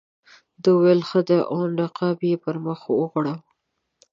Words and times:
ده 0.61 0.69
وویل 0.75 1.01
ښه 1.09 1.19
دی 1.27 1.39
او 1.51 1.59
نقاب 1.77 2.17
یې 2.29 2.35
پر 2.43 2.55
مخ 2.65 2.79
وغوړاوه. 2.89 3.35